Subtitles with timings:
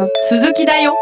[0.00, 0.96] の続きだよ。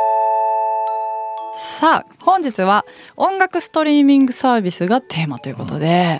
[1.60, 2.84] さあ本日は
[3.16, 6.18] 音楽ストリーミングサービスがテーマということで、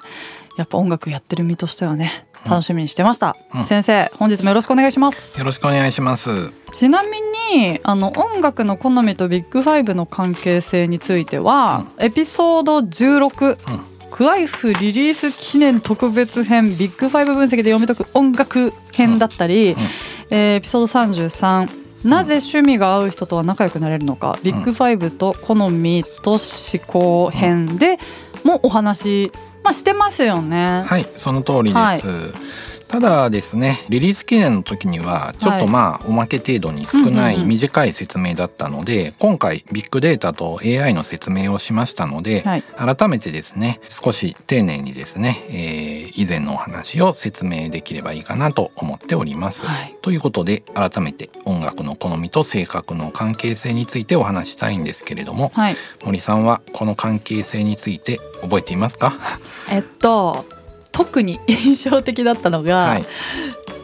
[0.57, 3.65] やっぱ音楽やってる身としてはね楽しみにしてました、うん。
[3.65, 5.39] 先生本日もよろしくお願いします。
[5.39, 6.53] よろしくお願いします。
[6.73, 7.19] ちなみ
[7.59, 13.57] にあの音楽の好みとビッグファイブの関係性については、エピソード16、
[14.11, 26.41] クワイフリリース記念特別編ビッグファイブ分析で読み解く音楽編だったり、えーエピソード33なぜ趣味が合う人とは仲良くなれるのか、ビッグファイブと好みと思
[26.87, 27.99] 考編で
[28.45, 29.33] もお話、
[29.63, 30.85] まあ、してますよね。
[30.87, 31.75] はい、その通りです。
[31.75, 32.01] はい
[32.89, 42.63] ただですねリリース記念の時にはちょっとまあ、おまけ程度に少ない短い説明だったので、今回ビッグデータと AI の説明をしましたので、はい。
[42.77, 49.67] 改めてですね少し丁寧にですね、えー以前のお話を説明できればいいかなと思っております。
[49.67, 49.95] はい。
[50.03, 55.77] ということで改めて音楽の好みと性格の関係性についてお話したいんですけれどもはい。
[56.05, 59.15] 森さんはこの関係性について覚えていますか？
[59.71, 60.45] えっと
[60.99, 63.05] 特に印象的だったのが、はい、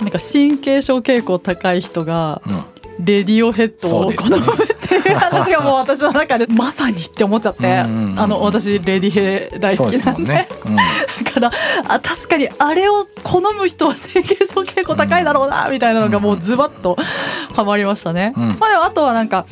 [0.00, 2.64] なんか神経症傾向高い人がうん。
[3.00, 10.32] レディオヘッドを好むっていう話がもう私の中でまさにって思っちゃって、あの私レディヘ大好きなんで。
[10.32, 10.48] ね。
[10.64, 10.76] うん。
[10.76, 11.50] だから
[11.88, 16.96] あ確かにあれを好む人は神経症傾向高いだろうなみたいなのがもうズバッと
[17.52, 18.32] はまりましたね。
[18.36, 18.48] うん。
[18.60, 19.46] まあでもあとはなんか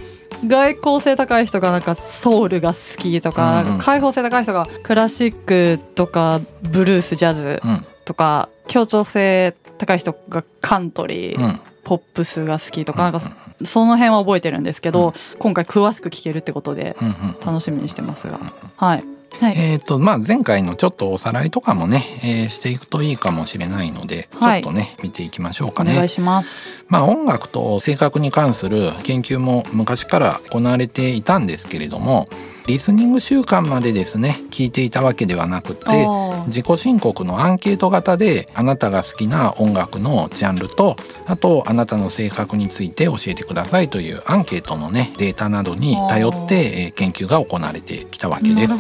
[0.47, 3.79] 外交性高い人がなんかソウルが好きとか,、うんうん。
[3.79, 11.61] 開放性高い人がクラシックとかブルースジャズうんとか協調性高い人がカントリー、うん。
[11.85, 13.31] ポップスが好きとかなんかそ
[13.65, 16.97] その辺は覚えてるんですけど、今回詳しく聞けるってことで
[17.45, 18.41] 楽しみにしてますが、
[18.77, 19.05] はい、
[19.41, 26.09] はい、えーとまあ、前回のちょっとおさらいとかもね、えーしていくといいかもしれないので、はいちょっとね見ていきましょうかお願いね。
[26.09, 26.51] します。
[26.89, 32.29] まあ、音楽と性格に関する研究も昔から行われていたんですけれども
[32.67, 36.07] リスニング習慣までですね聞いていたわけではなくて
[36.47, 48.75] 自己申告のアンケート型であなたが好きな音楽のジャンルとあとあなたの性格について教えてくださいというアンケートのねデータなどに頼ってえー研究が行われてきたわけです。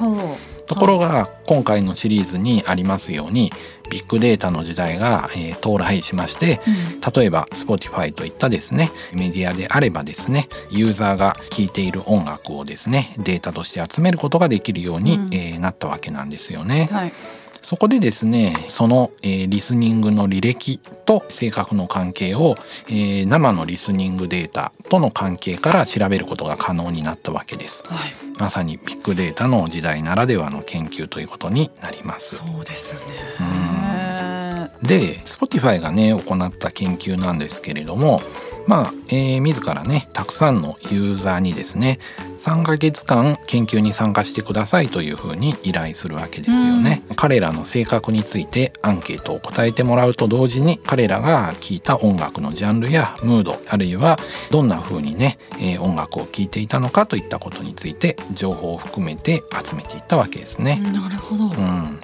[0.66, 3.52] ところが今回のシリーズにありますように
[3.92, 16.88] ビッグデータの時代が、えー到来しましてうん例えば Spotify といったですねメディアであればですねユーザーが聴いている音楽をですねデータとして集めることができるように、うんえーなったわけなんですよね。
[16.90, 17.12] はい。
[17.62, 22.56] そこでですねその、えーリスニングの履歴と性格の関係を、
[22.88, 27.84] えー生のリスニングデータとの関係から調べることが可能になったわけです。
[27.86, 28.12] はい。
[28.38, 32.36] まさにビッグデータの時代ならではの研究ということになります。
[32.36, 33.00] そうですね。
[33.40, 33.81] うん
[34.82, 38.20] で Spotify がね行った研究なんですけれども
[38.66, 41.98] まあ、えー自らねたくさんのユーザーにですね
[42.38, 54.18] 3ヶ月間研究に参加してくださいというふうに依頼するわけですよね、彼らの性格についてアンケートを答えてもらうと同時に彼らが聴いた音楽のジャンルやムードあるいは
[54.50, 61.44] どんな風にね、えー音楽を聴いていたのかといったことについて情報を含めて集めていったわけですね、なるほど。
[61.44, 62.00] うん、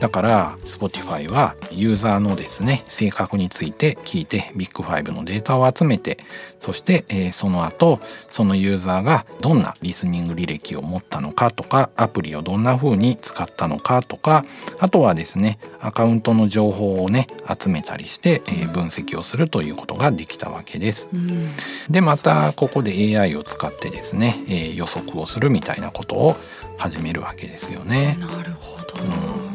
[0.00, 6.18] だから Spotify はユーザーのですね性格について聞いてビッグファイブのデータを集めて
[6.60, 14.44] そして、えーその後そのユーザーがどんなリスニング履歴を持ったのかとかアプリをどんな風に使ったのかとか
[14.78, 17.26] あとはですねアカウントの情報をね
[17.60, 21.08] 集めたりして、えー分析をするということができたわけです。
[21.12, 21.50] うん。
[21.88, 26.36] でまたここで AI を使ってですね、えー予測をするみたいなことを
[26.76, 28.16] 始めるわけですよね。
[28.18, 29.45] なるほど。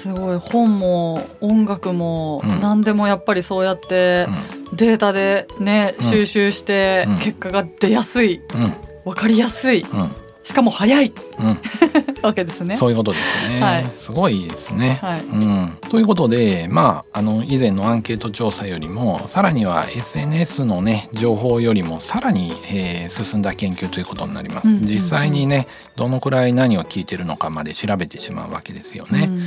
[0.00, 2.60] すごい本も音楽もうん。
[2.62, 4.26] 何でもやっぱりそうやって
[4.72, 6.04] データでねうん。
[6.04, 7.18] 収集してうん。
[7.18, 8.74] 結果が出やすいうん。
[9.04, 10.10] 分かりやすいうん。
[10.42, 11.58] しかも早いうん。
[12.22, 12.76] わけですね。
[12.76, 13.86] そういうことですね、はい。
[13.96, 14.98] すごいですね。
[15.02, 15.20] はい。
[15.20, 24.68] うん、ということでまああの以前のアンケート調査よりもさらには SNS のね情報よりもさらに、えー進んだ研究ということになります。
[24.68, 24.86] うんうんうん。
[24.86, 25.66] 実際にね
[25.96, 29.26] どのくらい何を聞いてるのかまで調べてしまうわけですよね。
[29.28, 29.42] うん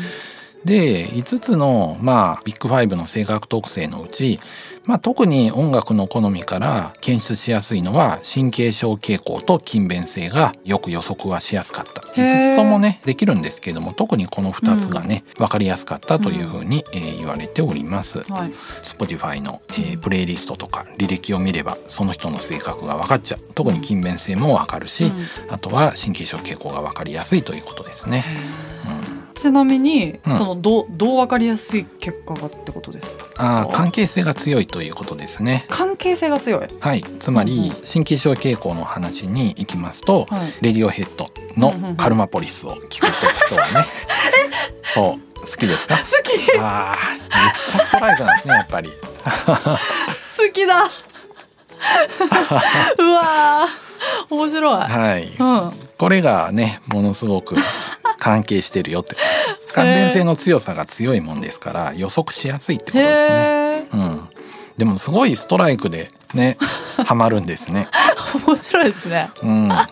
[0.66, 4.40] で5つの、まあ、ビッグファイブの性格特性のうち、
[4.86, 12.02] まあ、特に音楽の好みから検出しやすいのは神経症傾向と勤勉性がよく予測はしやすかった。
[12.14, 12.54] へー。
[12.54, 18.20] 5つともねできるんですけども特にこの2つがね、分かりやすかったというふうに、えー言われております。
[18.30, 18.52] はい。
[18.84, 23.40] Spotify の、えープレイリストとか履歴を見ればその人の性格が分かっちゃう。
[23.54, 25.54] 特に勤勉性も分かるし、うん。
[25.54, 28.24] あとは神経症傾向が分かりやすいということですね。
[28.28, 28.88] へ
[29.18, 30.38] うんちなみに、うん。
[30.38, 33.26] そのどうどう分かりやすい結果がってことですか？
[33.64, 35.66] あー関係性が強いということですね。
[35.70, 37.04] 関係性が強い、はい。
[37.20, 37.86] つまりうんうん。
[37.86, 43.14] 新規症傾向の話に行きますと、はい、レディオヘッドのカルマポリスを聞くと
[43.48, 43.86] 人はね。
[44.94, 45.40] そう。
[45.42, 45.98] 好きですか？
[45.98, 46.58] 好き。
[46.60, 48.90] あーめっちゃストライクなんですねやっぱり。
[50.38, 50.90] 好きだ。
[52.98, 53.93] うわー
[54.30, 55.32] 面白い、はい。
[55.38, 55.72] うん。
[55.98, 57.56] これがねものすごく
[58.18, 59.16] 関係してるよって
[59.74, 63.88] 関連性の強さが強いもんですから予測しやすいってことですね。
[63.94, 64.30] うん、
[64.78, 66.58] でもすごいストライクでね
[67.06, 67.88] ハマるんですね。
[68.48, 69.30] 面白いですね。
[69.42, 69.88] うん、あ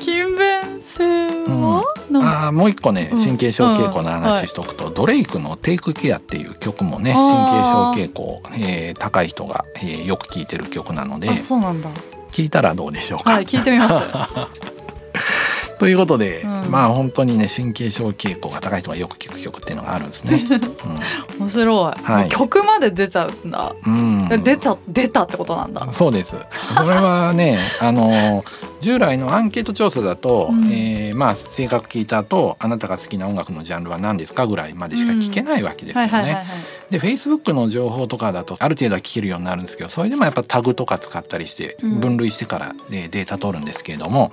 [0.00, 2.28] 勤勉性は、なんか。
[2.48, 3.24] ーもう一個ねうん。
[3.24, 11.30] 神経症傾向のうんはい話しとくと、ドレイクの「テイクケア」っていう曲もね神経症傾向、えー高い人が、えーよく聴いてる曲なので。
[11.30, 11.88] あそうなんだ
[12.36, 13.30] 聞いたらどうでしょうか。
[13.30, 15.76] はい聞いてみます。
[15.80, 16.70] ということで、うん。
[16.70, 20.42] まあ本当にね神経症傾向が高い人がよく聴く曲っていうのがあるんですね。
[21.40, 22.28] 面白い、はい。
[22.28, 24.42] 曲まで出ちゃうんだ、うん、うん。
[24.42, 25.88] 出ちゃ出たってことなんだ。
[25.92, 26.36] そうです。
[26.76, 28.44] それはね、あの
[28.86, 30.64] 従来のアンケート調査だと、うん。
[30.72, 36.46] えーまあ性格聞いた後、あなたが好きな音楽のジャンルは何ですかぐらいまでしか聞けないわけですよはいはいはいはね
[36.90, 36.92] い。
[36.92, 42.00] で、Facebook の情報とかだとある程度は聞けるようになるんですけど、それでもやっぱタグとか使ったりしてうん。
[42.00, 44.30] 分類してから、えーデータ取るんですけれども、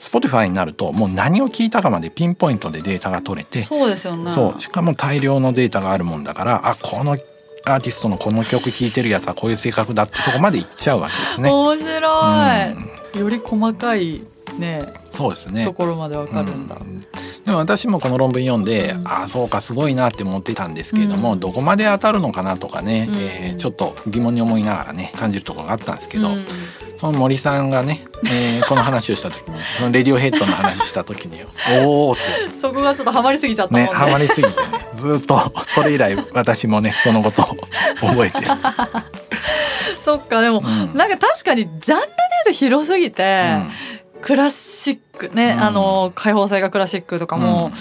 [0.00, 4.30] Spotify になるともう何を聞いたかまでピンポイントでデータが取れて、そうですよね。
[4.30, 4.60] そう。
[4.60, 11.50] しかも大量のデータがあるもんだから、あこのアーティストのこの曲聴いてるやつはこういう性格だってとこまでいっちゃうわけですね。
[11.50, 12.86] 面白うん。
[12.88, 14.22] い、より細かい
[14.58, 15.64] ねそうですね。
[15.64, 15.72] と。
[15.72, 17.00] ころまでわかるんだ、うん。
[17.00, 17.06] で
[17.46, 19.08] も私もこの論文読んで、うん。
[19.08, 21.40] ああそうかすごいなって思ってたんですけれども、うん。
[21.40, 23.16] どこまで当たるのかなとかね、うん。
[23.16, 26.44] えーちょっと疑問に思いながらね感じるところがあったんですけど、うん。
[26.96, 31.40] その森さんがね、えーこの話をした時に そのレディオヘッドの話した時に
[31.82, 32.20] おおって。
[32.60, 33.82] そこがちょっとハマりすぎちゃったね。
[33.82, 34.54] ねハマりすぎてね
[34.96, 37.46] ずーっとそれ以来私もねそのことを
[38.08, 38.46] 覚えてる。
[40.04, 40.94] そっかでも、うん。
[40.94, 42.06] なんか確かにジャンル
[42.44, 43.58] で言うと広すぎて、
[44.20, 45.60] クラシックね、うん。
[45.60, 47.72] あの開放性がクラシックとかも、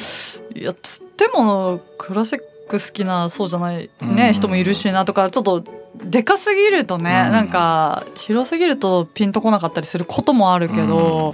[0.56, 4.34] いやつってもクラシック好きなそうじゃないね、うん。
[4.34, 5.64] 人もいるしなとかちょっと
[6.04, 7.32] でかすぎるとね、うん。
[7.32, 11.34] なんか広すぎるとピンとこなかったりすることもあるけど、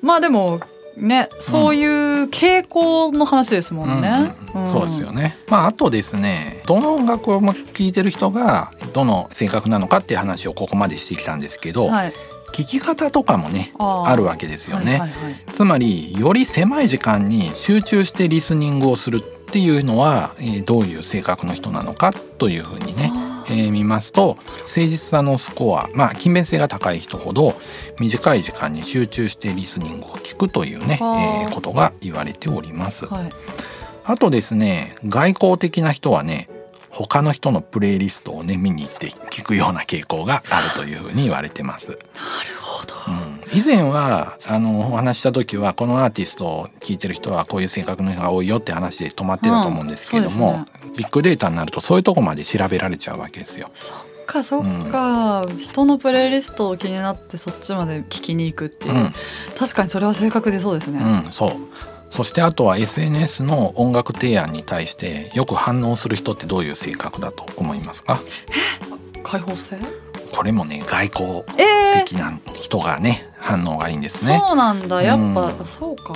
[0.00, 0.60] まあでも
[0.96, 1.90] ねそういう
[2.24, 4.32] 傾向の話ですもんね。
[4.54, 4.66] うん。
[4.66, 5.38] そうですよね。
[5.48, 12.12] まああとですね、どの音楽を聴いてる人がどの性格なのかっていう話をここまでしてきたんですけど、はい、
[12.52, 14.98] 聞き方とかもねあるわけですよね。
[14.98, 15.34] はいはいはい。
[15.52, 27.54] つまりより狭い時間に集中してリスニングをするっていうのは、えーどういう性格の人なのかというふうにね、あえー見ますと誠実さのスコアまあ勤勉性が高い人ほど
[27.98, 33.06] 短い時間に集中してリスニングを聞くというね、はあえーことが言われております。
[33.06, 33.32] ーはい。
[34.04, 36.48] あとですね外交的な人はね
[37.06, 41.90] 他の人のプレイリストをね見に行って聞くような傾向があるというふうに言われてます。
[41.90, 42.00] なる
[42.60, 42.94] ほど。
[43.08, 53.70] うん、以前はあのお話しした時はこのアーティストを聴いてる人はこういう性格の人が多いよって話で止まってたと思うんですけども、うんそうビッグデータになるとそういうとこまで調べられちゃうわけですよ。
[53.76, 53.96] そっ
[54.26, 59.14] かそっか、人のプレイリストを気になってそっちまで聞きに行くっていう、うん。
[59.56, 61.52] 確かにそれは正確でそうですね、うん、そう
[62.10, 68.20] そしてあとは SNS の音楽提案に対してよく反応する人ってどういう性格だと思いますか？
[69.22, 69.76] 開放性？
[70.34, 74.40] これもね外交え的な人がね反応がいいんでー、すね。
[74.46, 75.02] そうなんだ。
[75.02, 76.14] やっぱ、うんそうか。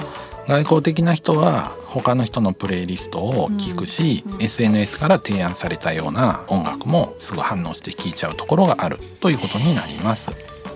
[0.48, 10.30] 外交的な人は他の人のプレイリストを聞くし、うんうん SNS から提案されたような音楽もすぐ反応して聞いちゃうところがあるということになります。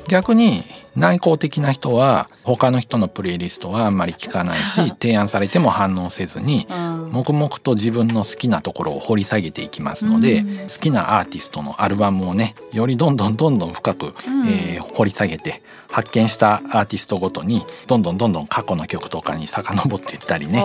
[0.09, 0.63] 逆に
[0.97, 6.97] 内向的な人は他の人のプレイリストはあんまり聞かないし提案されても反応せずにうん。
[7.13, 10.59] 黙々と自分の好きなところを掘り下げていきますので、うん。
[10.63, 14.49] 好きなアーティストのアルバムをねよりどんどんどんどん深く、うん。
[14.49, 20.63] えー掘り下げて発見したアーティストごとにどんどんどんどん過去の曲とかに遡っていったりね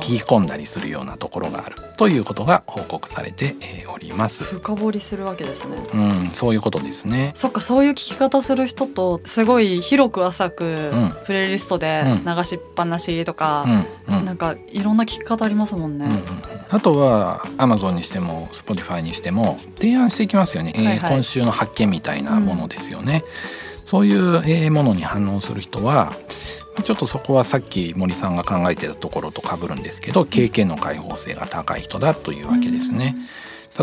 [0.00, 1.76] 聞き込んだりするようなところがある。
[1.98, 4.42] ということが報告されてえーおります。
[4.42, 5.76] 深掘りするわけですね。
[5.92, 7.32] うん、そういうことですね。
[7.34, 11.12] そっかそういう聞き方する人とすごい広く浅くん。
[11.26, 13.64] プレイリストで流しっぱなしとか
[14.08, 16.20] う、ん、うん、なんかいろんな聞き方ありますもんね、うんうん
[16.70, 20.98] あとは Amazon にしても Spotify にしても提案していきますよね、えーはい。
[20.98, 23.22] はい今週の発見みたいなものですよね、
[23.84, 26.12] そういう、えーものに反応する人は
[26.82, 33.14] ちょっとそこはさっき森さんが考えてたところと被るんですけど経験の開放性が高い人だというわけですね。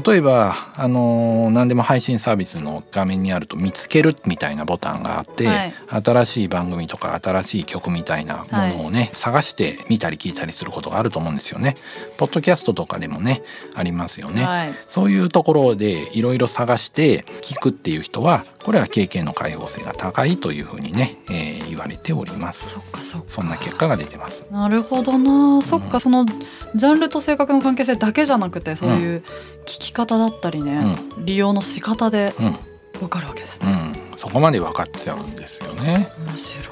[0.05, 11.75] 例えば、あのー何でも配信サービスの画面にあると見つけるみたいなボタンがあって、はい新しい番組とか新しい曲みたいなものをね、探して見たり聞いたりすることがあると思うんですよね。
[12.17, 13.43] ポッドキャストとかでもね
[13.75, 14.45] ありますよね。
[14.45, 22.71] はいそういうところでいろいろ探して聞くっていう人はこれは経験の開放性が高いというふうにね、えー言われております。
[22.71, 24.45] そっかそっかそんな結果が出てます。
[24.51, 29.23] なるほどな、そっかそのジャンルと性格の関係性だけじゃなくてそういう
[29.60, 32.59] 聞き方だったりね、利用の仕方でうん、
[33.01, 36.11] わかるわけですね、うん、そこまで分かっちゃうんですよね。
[36.25, 36.65] 面白い、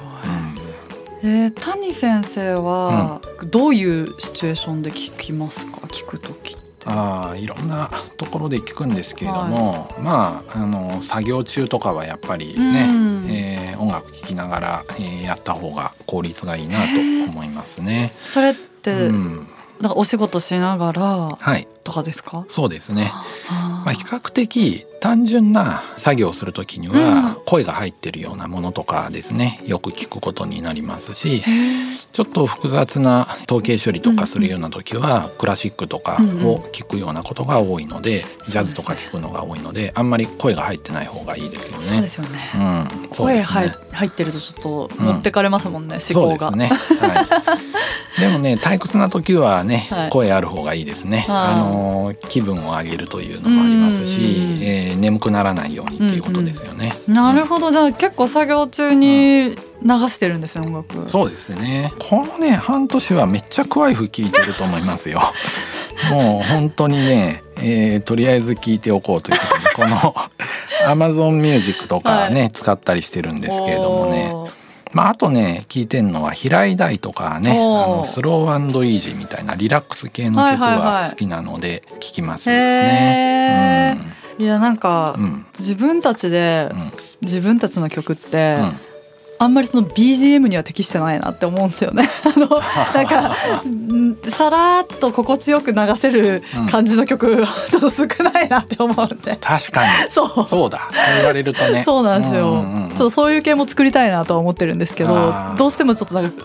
[1.22, 1.30] うん。
[1.30, 5.78] えー谷先生はどういうシチュエーションで聞きますか？
[5.88, 6.60] 聞く時って。
[6.86, 13.26] ああいろんなところで聞くんですけれども、まああの作業中とかはやっぱりね、うん。
[13.28, 16.84] えー音楽聴きながら、えーやった方が効率がいいなと
[17.30, 18.12] 思いますね。
[18.22, 19.48] それって、うん、
[19.96, 21.02] お仕事しながら
[21.38, 21.66] はい。
[21.84, 23.10] とかですか、そうですね。
[23.48, 31.42] あまあ、比較的単純な作業をする時には声が入ってるようなものとかですねよく聞くことになりますし
[32.12, 41.86] ちょっと複雑な統計処理とかするような時はクラシックとかを聞くようなことが多いのでジャズとか聞くのが多いのであんまり声が入ってない方がいいですよね。
[41.86, 42.08] そうで。
[42.08, 42.38] すよね、
[43.02, 46.50] うん、声入入ってるとちょっと持ってかれますもんね、思考が。
[46.50, 46.66] ね。
[46.66, 47.56] は
[48.18, 48.20] い。
[48.20, 50.10] でもね退屈な時はね、はい。
[50.10, 51.24] 声ある方がいいですね。
[51.28, 56.92] はいあの気分を上げるというのもありますしうんうんうん、えー眠くならないようにっていうことですよね。
[57.08, 59.56] なるほどじゃあ結構作業中に流
[60.08, 61.92] してるんですよ音楽そうですね。
[61.98, 65.20] このね半年はめっちゃクワイフ聞いてると思いますよ。
[66.10, 70.14] もう本当にね、えーとりあえず聞いておこうということでこの
[70.86, 74.34] Amazon Music とかね、使ったりしてるんですけれどもね。
[74.92, 83.98] まああとね聞いてんのは平井大とかねあのスローイージーみたいなリラックス系の曲は好きなので聞きますへね。
[84.16, 85.24] いやなんか、うん。
[85.24, 86.92] うん自分たちでうん。
[87.22, 88.80] 自分たちの曲って、うん。
[89.42, 92.10] あんまりその BGM には適してないなって思うんですよね。
[92.24, 92.46] あの
[92.94, 99.38] なんかん さらっと心地よく流せる感じの曲はちょっと少ないなって思うんで。
[99.40, 99.88] 確かに。
[100.12, 100.46] そう。
[100.46, 100.90] そうだ。
[101.16, 101.82] 言われるとね。
[101.84, 106.44] そうなんですよ、うんうんうんちょっとそういう系も作りたいなとは思ってるんですけどどうしてもちょっとなんか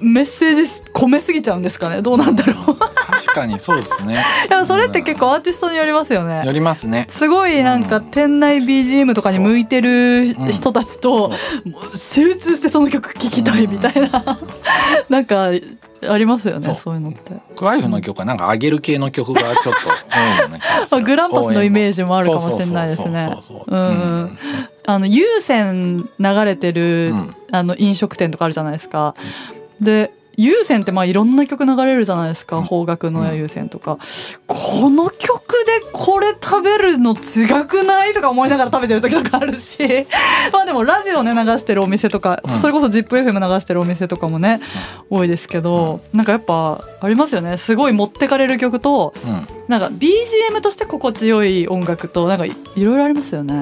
[0.00, 2.02] メッセージ込めすぎちゃうんですかね。
[2.02, 2.76] どうなんだろう。
[2.76, 3.01] 確
[3.32, 4.24] かにそうですね。
[4.48, 6.42] いやそれって結構アーティストによりますよね。
[6.44, 7.06] よりますね。
[7.10, 8.04] すごいなんかうん。
[8.04, 11.32] 店内 BGM とかに向いてるうん人たちと、
[11.94, 14.38] 集中してその曲聴きたいみたいな、
[15.08, 15.50] なんか
[16.08, 16.94] ありますよねそう。
[16.94, 17.32] いうのって。
[17.56, 21.00] クワイフの曲はなんか上げる系の曲がちょっとうな気がする。
[21.02, 23.28] あグランパスのイメージもあるかもしれないですね。
[24.84, 27.36] あの有線流れてる、うん。
[27.52, 29.14] あの飲食店とかあるじゃないですか。
[29.80, 32.66] で有線ってまあいろんな曲流れるじゃないですか、うん。
[32.66, 33.98] 邦楽の有線とか、
[34.46, 35.30] この曲
[35.66, 39.78] でこれ食べるの違くないとか思いながら食べてる時とかあるし。
[40.52, 42.58] まあでもラジオね流してるお店とか、うん。
[42.58, 44.60] それこそ ZIPFM 流してるお店とかもね、
[45.10, 47.58] 多いですけど、なんかやっぱありますよね。
[47.58, 49.46] すごい持ってかれる曲とうん。
[49.68, 53.54] なんか BGM として心地よい音楽となんかいいろいろありますよね。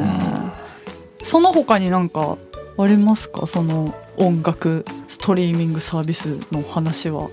[1.22, 2.36] その他になんか
[2.78, 3.46] ありますか？
[3.46, 4.84] その音楽。
[4.86, 7.28] ストリーミングサービスの話は。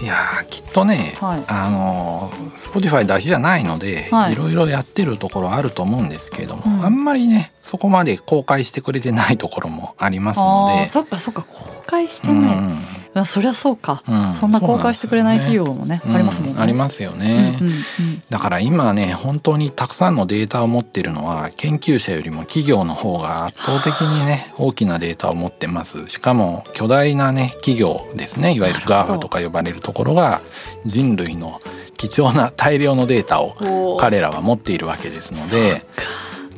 [0.00, 1.44] いやーきっとね、はい。
[1.46, 4.32] あの Spotify だけじゃないので、はい。
[4.32, 6.84] い、ろいろやってるところあると思うんですけれども、うん。
[6.84, 10.86] あんまりねそこまで公開してくれてないところもありますので。
[10.88, 12.56] そっかそっか公開してうない。
[12.56, 12.78] ん
[13.14, 14.34] あそりゃそうか、うん。
[14.34, 16.62] そんな公開してくれない企業もねうんありますもんね。
[16.62, 17.82] ありますよね、うんうんうん。
[18.30, 26.08] だから今ね本当にたくさんのデータを持ってるのは研究者よりも企業の方が圧倒的にね大きなデータを持ってます。
[26.08, 28.54] しかも巨大なね企業ですね。
[28.54, 30.40] いわゆる GAFA とか呼ばれるところが
[30.86, 31.60] 人類の
[31.96, 35.84] 貴重な大量のデータを彼らは持っているわけですので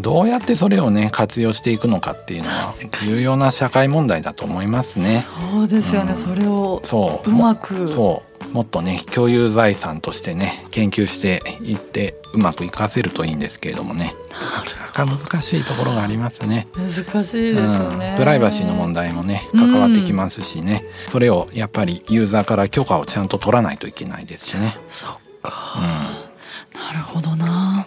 [0.00, 2.62] どうやってそれをね活用していくのかっていうのは
[3.04, 5.24] 重要な社会問題だと思いますね。
[5.52, 6.16] そうですよね、うん。
[6.16, 7.30] それをそう。
[7.30, 8.54] うまくそう。
[8.54, 14.14] もっとね共有財産としてね研究していってうまく活かせるといいんですけれどもね。
[14.30, 16.68] なかなか難しいところがありますね。
[16.76, 19.72] 難しいですよね、うん、プライバシーの問題もねうん。
[19.72, 24.76] 関わってきますしね、それをやっぱりユーザーから許可をちゃんと取らないといけないですしね。
[24.88, 27.86] そっか、うなるほどな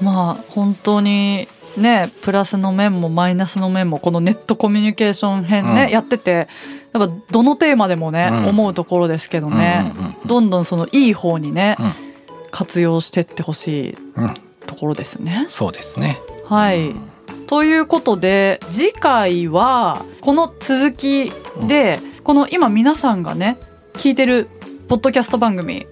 [0.00, 5.90] まあ本当にねプラスの面もマイナスの面もこのネットコミュニケーション編ね、うん。
[5.90, 6.48] やってて
[6.92, 8.46] やっぱどのテーマでもね、うん。
[8.48, 10.14] 思うところですけどね、うんうんうん。
[10.26, 11.92] どんどんそのいい方にね、うん。
[12.50, 14.34] 活用してってほしいうん。
[14.66, 15.46] ところですね。
[15.48, 16.18] そうですね。
[16.46, 17.10] はい、うん。
[17.46, 21.32] ということで次回はこの続き
[21.66, 23.58] で、この今皆さんがね
[23.94, 24.48] 聞いてる
[24.88, 25.86] ポッドキャスト番組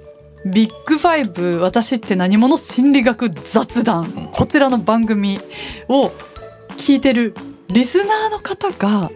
[0.53, 4.31] ビッグファイブ私って何者心理学雑談。
[4.33, 5.41] こちらの番組
[5.89, 6.13] を
[6.77, 7.35] 聞いてる
[7.69, 9.11] リスナーの方が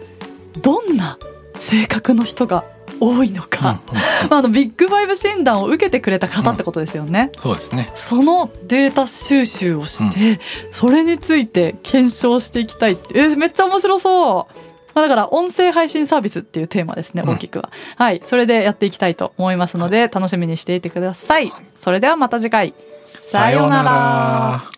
[0.61, 1.17] どんな
[1.55, 2.65] 性格の人が
[2.99, 3.81] 多いのか、
[4.29, 7.89] まあ、あのビッグファイブ診断を受けてくれた方ってことですよね、うん、そうですね。
[7.95, 10.39] そのデータ収集をして、うん、
[10.73, 13.17] それについて検証していきたいって。
[13.17, 18.21] えめっちゃ面白そうまあ、だから音声配信サービスっていうテーマですね大きくは、うん、はい。
[18.27, 21.51] それでやっていきたいと思いますので楽しみにしていてください。
[21.77, 22.73] それではまた次回。
[23.07, 24.71] さようなら。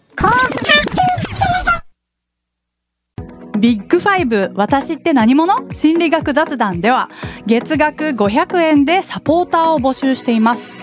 [3.60, 5.56] ビッグファイブ私って何者？
[5.72, 7.10] 心理学雑談では
[7.48, 10.83] 月額500円でサポーターを募集しています